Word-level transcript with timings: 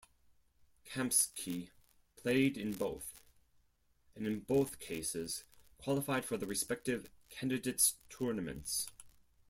Kamsky 0.83 1.69
played 2.15 2.57
in 2.57 2.71
both, 2.73 3.21
and 4.15 4.25
in 4.25 4.39
both 4.39 4.79
cases 4.79 5.43
qualified 5.77 6.25
for 6.25 6.37
the 6.37 6.47
respective 6.47 7.11
Candidates 7.29 7.97
Tournaments. 8.09 8.87